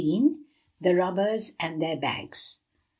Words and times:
XV. 0.01 0.37
THE 0.81 0.95
ROBBERS 0.95 1.51
AND 1.59 1.79
THEIR 1.79 1.97
BAGS. 1.97 2.57